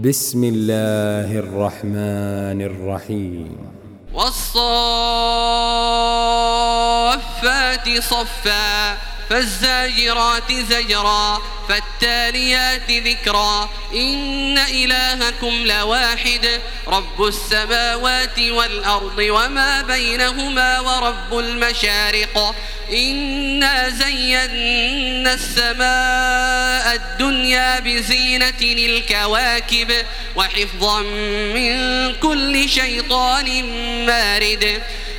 [0.00, 3.56] بسم الله الرحمن الرحيم.
[4.14, 4.40] والصافات
[8.00, 8.96] صفا
[9.28, 11.38] فالزاجرات زجرا
[12.00, 13.70] فالتاليات ذكرا.
[13.94, 22.54] إن إلهكم لواحد رب السماوات والأرض وما بينهما ورب المشارق.
[22.92, 29.92] إنا زينا السماء الدنيا بزينة الكواكب
[30.36, 31.00] وحفظا
[31.54, 31.74] من
[32.14, 33.64] كل شيطان
[34.06, 34.82] مارد.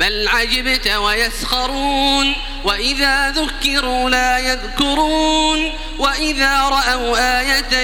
[0.00, 2.32] بل عجبت ويسخرون
[2.64, 7.78] وإذا ذكروا لا يذكرون وإذا رأوا آية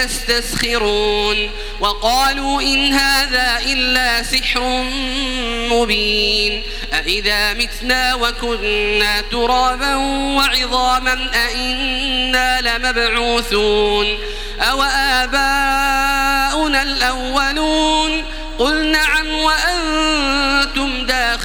[0.00, 4.60] يستسخرون وقالوا إن هذا إلا سحر
[5.70, 9.94] مبين أإذا متنا وكنا ترابا
[10.36, 14.18] وعظاما أإنا لمبعوثون
[14.60, 18.24] أو آباؤنا الأولون
[18.58, 20.67] قل نعم وأنتم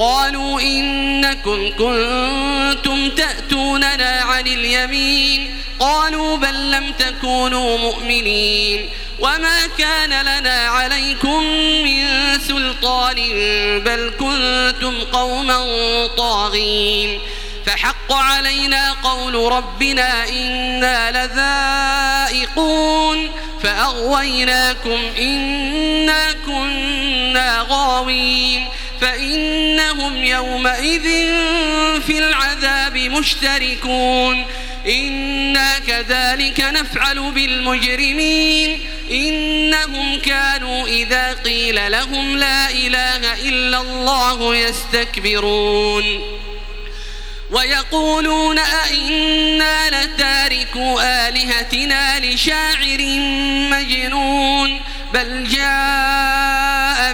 [0.00, 5.56] قالوا إنكم كنتم تأتوننا عن اليمين.
[5.80, 8.90] قالوا بل لم تكونوا مؤمنين.
[9.20, 11.44] وما كان لنا عليكم
[11.84, 12.04] من
[12.48, 13.16] سلطان
[13.84, 15.58] بل كنتم قوما
[16.06, 17.20] طاغين.
[17.66, 21.26] فحق علينا قول ربنا إنا
[22.36, 23.30] لذائقون.
[23.62, 28.66] فأغويناكم إنا كنا غاوين.
[29.00, 31.02] فإنهم يومئذ
[32.06, 34.46] في العذاب مشتركون.
[34.86, 38.80] إنا كذلك نفعل بالمجرمين.
[39.10, 46.38] إنهم كانوا إذا قيل لهم لا إله إلا الله يستكبرون.
[47.50, 52.98] ويقولون أئنا لتاركوا آلهتنا لشاعر
[53.70, 54.80] مجنون.
[55.14, 56.59] بل جاء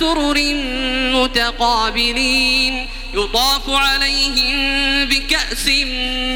[0.00, 0.54] سرر
[1.14, 4.56] متقابلين يطاف عليهم
[5.08, 5.66] بكأس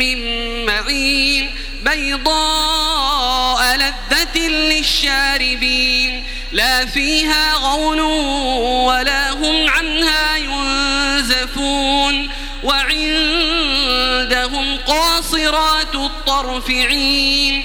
[0.00, 0.18] من
[0.66, 1.50] معين
[1.82, 12.30] بيضاء لذة للشاربين لا فيها غول ولا هم عنها ينزفون
[12.64, 13.96] وعندهم
[14.86, 17.64] قاصرات الطرف عين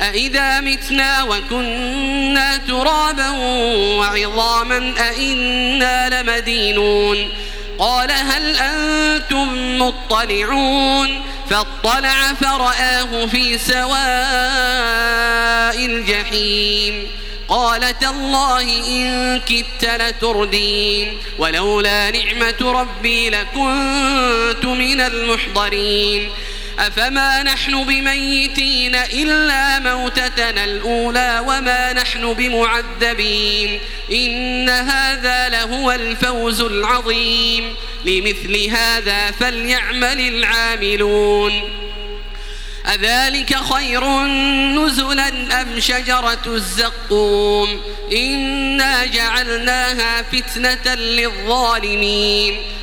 [0.00, 3.30] أئذا متنا وكنا ترابا
[3.98, 7.28] وعظاما أئنا لمدينون
[7.78, 13.92] قال هل أنتم مطلعون فاطلع فرآه في سواء
[15.86, 17.08] الجحيم
[17.48, 26.30] قال تالله إن كدت لتردين ولولا نعمة ربي لكنت من المحضرين
[26.78, 33.80] أفما نحن بميتين إلا موتتنا الأولى وما نحن بمعذبين
[34.12, 37.74] إن هذا لهو الفوز العظيم
[38.04, 41.82] لمثل هذا فليعمل العاملون
[42.94, 44.26] أذلك خير
[44.74, 47.82] نزلا أم شجرة الزقوم
[48.12, 52.60] إنا جعلناها فتنة للظالمين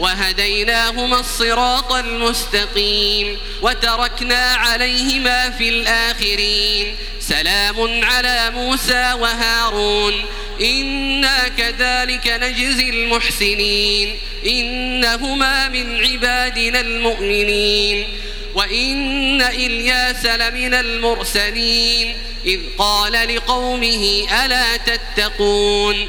[0.00, 6.96] وهديناهما الصراط المستقيم وتركنا عليهما في الآخرين.
[7.20, 10.24] سلام على موسى وهارون.
[10.60, 14.18] إنا كذلك نجزي المحسنين.
[14.46, 18.08] إنهما من عبادنا المؤمنين.
[18.54, 22.16] وإن إلياس لمن المرسلين.
[22.46, 26.08] إذ قال لقومه ألا تتقون؟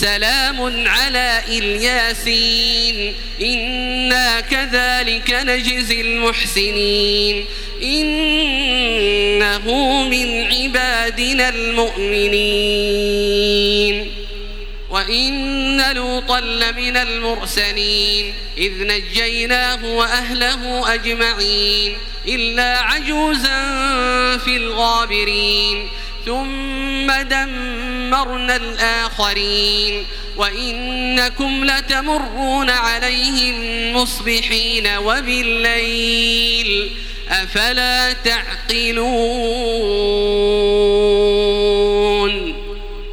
[0.00, 3.14] سلام على إلياسين.
[3.42, 7.44] إنا كذلك نجزي المحسنين.
[7.82, 9.64] إنه
[10.02, 12.56] من عبادنا المؤمنين.
[14.90, 18.34] وإن لوطا لمن المرسلين.
[18.58, 21.96] إذ نجيناه وأهله أجمعين.
[22.28, 23.62] إلا عجوزا
[24.36, 25.88] في الغابرين.
[26.26, 27.85] ثم دمرنا
[28.50, 30.04] الآخرين
[30.36, 33.54] وإنكم لتمرون عليهم
[33.96, 36.90] مصبحين وبالليل
[37.28, 39.06] أفلا تعقلون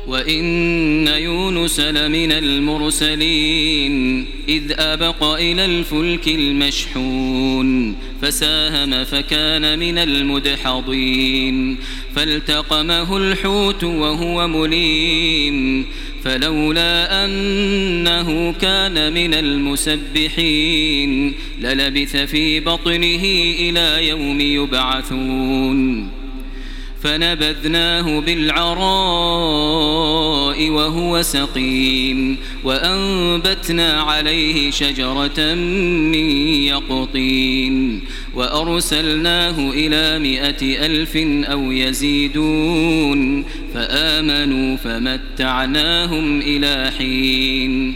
[0.08, 11.78] وإن يونس لمن المرسلين إذ أبق إلى الفلك المشحون فساهم فكان من المدحضين
[12.16, 15.86] فالتقمه الحوت وهو مليم
[16.24, 23.24] فلولا أنه كان من المسبحين للبث في بطنه
[23.60, 26.23] إلى يوم يبعثون
[27.04, 28.84] فنبذناه بالعراء
[30.70, 36.30] وهو سقيم وأنبتنا عليه شجرة من
[36.66, 38.02] يقطين
[38.34, 41.18] وأرسلناه إلى مائة ألف
[41.52, 47.96] أو يزيدون فآمنوا فمتعناهم إلى حين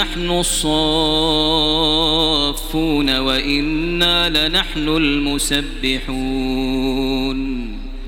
[0.01, 0.69] لنحن الصافون
[3.17, 6.21] وإنا لنحن المسبحون.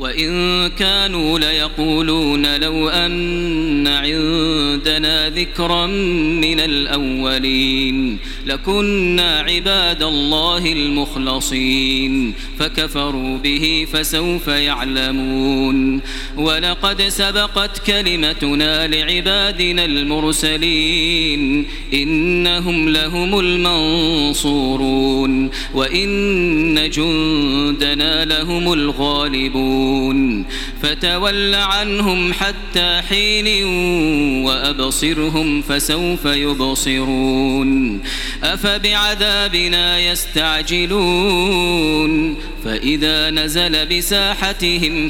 [0.03, 13.87] وإن كانوا ليقولون لو أن عندنا ذكرا من الأولين لكنا عباد الله المخلصين فكفروا به
[13.93, 16.01] فسوف يعلمون
[16.37, 24.83] ولقد سبقت كلمتنا لعبادنا المرسلين إنهم لهم المنصورون
[25.73, 29.92] وإن جندنا لهم الغالبون
[30.83, 33.65] فتول عنهم حتى حين
[34.45, 38.01] وأبصرهم فسوف يبصرون.
[38.43, 41.33] أفبعذابنا يستعجلون.
[42.65, 45.09] فإذا نزل بساحتهم